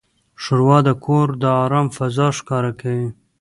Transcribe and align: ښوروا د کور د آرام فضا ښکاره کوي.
ښوروا 0.43 0.77
د 0.87 0.89
کور 1.05 1.27
د 1.41 1.43
آرام 1.63 1.87
فضا 1.97 2.27
ښکاره 2.37 2.71
کوي. 2.81 3.09